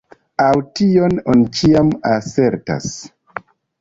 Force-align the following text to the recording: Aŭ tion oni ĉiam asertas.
Aŭ 0.43 0.53
tion 0.79 1.21
oni 1.33 1.45
ĉiam 1.59 1.91
asertas. 2.13 2.89